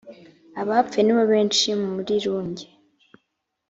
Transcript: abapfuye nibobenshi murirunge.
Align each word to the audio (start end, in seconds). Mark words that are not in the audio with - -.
abapfuye 0.61 1.01
nibobenshi 1.03 1.67
murirunge. 1.83 2.65